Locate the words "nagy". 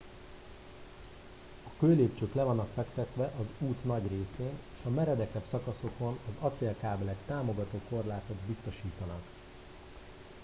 3.83-4.01